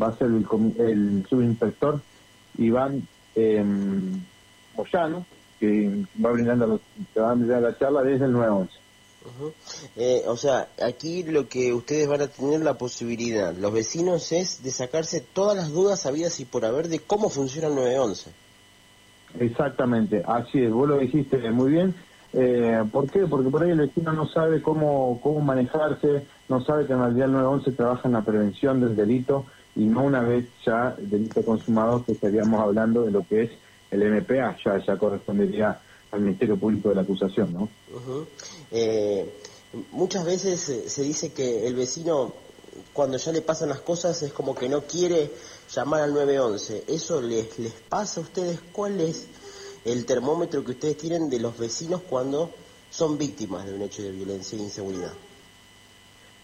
[0.00, 0.46] va a ser el,
[0.78, 2.00] el subinspector
[2.58, 3.64] Iván eh,
[4.76, 5.26] Moyano,
[5.60, 6.80] que va brindando
[7.18, 8.86] va a brindar la charla desde el 911.
[9.96, 14.62] Eh, o sea, aquí lo que ustedes van a tener la posibilidad, los vecinos, es
[14.62, 18.30] de sacarse todas las dudas habidas y por haber de cómo funciona el 911.
[19.40, 21.94] Exactamente, así es, vos lo dijiste muy bien.
[22.32, 23.26] Eh, ¿Por qué?
[23.26, 27.26] Porque por ahí el vecino no sabe cómo, cómo manejarse, no sabe que en realidad
[27.26, 29.46] el 911 trabaja en la prevención del delito
[29.76, 33.50] y no una vez ya delito consumado que estaríamos hablando de lo que es
[33.90, 35.78] el MPA, ya, ya correspondería
[36.10, 37.68] al Ministerio Público de la acusación, ¿no?
[38.70, 39.30] eh,
[39.92, 42.32] muchas veces se dice que el vecino,
[42.92, 45.30] cuando ya le pasan las cosas, es como que no quiere
[45.70, 46.84] llamar al 911.
[46.88, 48.60] ¿Eso les, les pasa a ustedes?
[48.72, 49.28] ¿Cuál es
[49.84, 52.50] el termómetro que ustedes tienen de los vecinos cuando
[52.90, 55.12] son víctimas de un hecho de violencia e inseguridad?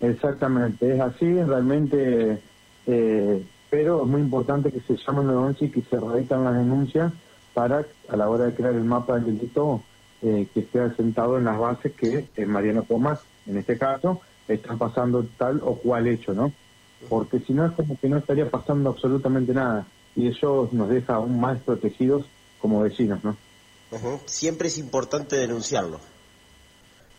[0.00, 2.40] Exactamente, es así, realmente,
[2.90, 6.56] eh, pero es muy importante que se llame al 911 y que se radican las
[6.56, 7.12] denuncias
[7.54, 9.80] para, a la hora de crear el mapa del delito,
[10.22, 14.76] eh, que esté asentado en las bases que en Mariano Comas, en este caso, están
[14.76, 16.52] pasando tal o cual hecho, ¿no?
[17.08, 19.86] Porque si no es como que no estaría pasando absolutamente nada
[20.16, 22.26] y eso nos deja aún más protegidos
[22.60, 23.36] como vecinos, ¿no?
[24.26, 26.00] Siempre es importante denunciarlo.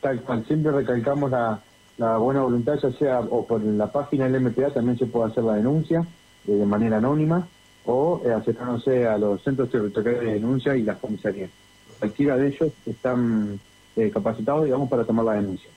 [0.02, 1.62] Tal cual, siempre recalcamos la,
[2.02, 5.44] la buena voluntad, ya sea o por la página del MPA también se puede hacer
[5.44, 6.04] la denuncia
[6.48, 7.48] eh, de manera anónima
[7.86, 11.52] o eh, acercándose a los centros territoriales de denuncia y las comisarías.
[12.00, 13.60] Cualquiera de ellos están
[13.96, 15.70] eh, capacitados, digamos, para tomar la denuncia.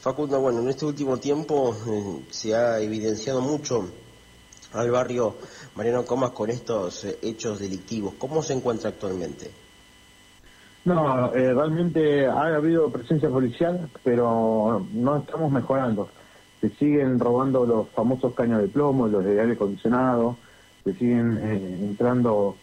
[0.00, 3.86] Facundo, bueno, en este último tiempo eh, se ha evidenciado mucho
[4.72, 5.36] al barrio
[5.74, 8.14] Mariano Comas con estos hechos delictivos.
[8.18, 9.50] ¿Cómo se encuentra actualmente?
[10.86, 16.08] No, realmente ha habido presencia policial, pero no estamos mejorando.
[16.60, 20.36] Se siguen robando los famosos caños de plomo, los de aire acondicionado,
[20.84, 22.56] se siguen eh, entrando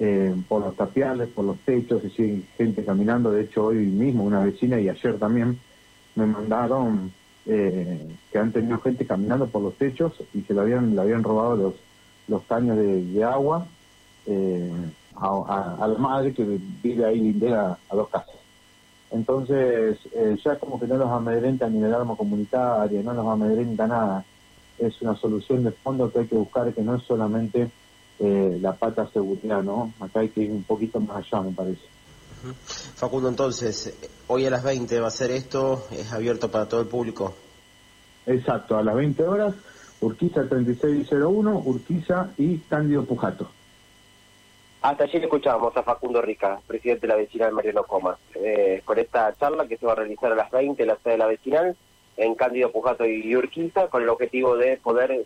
[0.00, 3.30] eh, por los tapiales, por los techos, se siguen gente caminando.
[3.30, 5.56] De hecho, hoy mismo una vecina y ayer también
[6.16, 7.12] me mandaron
[7.46, 11.22] eh, que han tenido gente caminando por los techos y se le habían, le habían
[11.22, 11.74] robado los,
[12.26, 13.68] los caños de, agua
[15.20, 16.44] a, la madre que
[16.82, 18.36] vive ahí lindera a dos casas.
[19.10, 19.98] Entonces,
[20.44, 24.24] ya como que no los amedrenta ni el arma comunitaria, no los amedrenta nada
[24.78, 27.70] es una solución de fondo que hay que buscar, que no es solamente
[28.18, 29.92] eh, la pata seguridad, ¿no?
[30.00, 31.82] Acá hay que ir un poquito más allá, me parece.
[32.94, 33.94] Facundo, entonces,
[34.28, 37.34] hoy a las 20 va a ser esto, es abierto para todo el público.
[38.26, 39.54] Exacto, a las 20 horas,
[40.00, 43.50] Urquiza 3601, Urquiza y Cándido Pujato.
[44.80, 49.32] Hasta ayer escuchábamos a Facundo Rica, presidente de la vecinal Mariano Comas, eh, con esta
[49.34, 51.76] charla que se va a realizar a las 20 en la sede de la vecinal
[52.16, 55.24] en Cándido Pujato y Urquiza con el objetivo de poder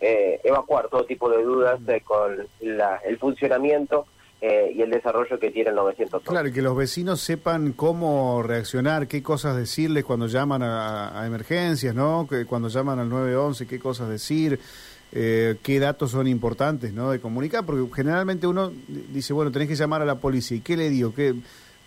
[0.00, 4.06] eh, evacuar todo tipo de dudas eh, con el funcionamiento
[4.42, 6.22] eh, y el desarrollo que tiene el 900.
[6.22, 11.94] Claro, y que los vecinos sepan cómo reaccionar, qué cosas decirles cuando llaman a, emergencias,
[11.94, 12.26] ¿no?
[12.26, 14.58] Que cuando llaman al 911, qué cosas decir,
[15.12, 17.10] qué datos son importantes, ¿no?
[17.10, 18.72] De comunicar, porque generalmente uno
[19.12, 21.14] dice, bueno, tenés que llamar a la policía, ¿y qué le digo?
[21.14, 21.34] ¿Qué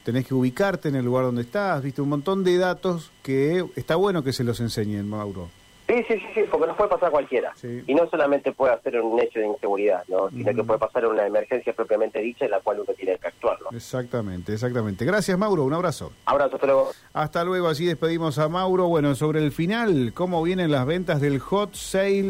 [0.03, 3.95] tenés que ubicarte en el lugar donde estás, viste, un montón de datos que está
[3.95, 5.49] bueno que se los enseñen, Mauro.
[5.87, 7.53] Sí, sí, sí, porque nos puede pasar cualquiera.
[7.61, 10.29] Y no solamente puede hacer un hecho de inseguridad, ¿no?
[10.29, 13.57] sino que puede pasar una emergencia propiamente dicha en la cual uno tiene que actuar.
[13.71, 15.03] Exactamente, exactamente.
[15.03, 15.65] Gracias, Mauro.
[15.65, 16.13] Un abrazo.
[16.25, 16.91] Abrazo, hasta luego.
[17.11, 18.87] Hasta luego, así despedimos a Mauro.
[18.87, 22.23] Bueno, sobre el final, ¿cómo vienen las ventas del hot sale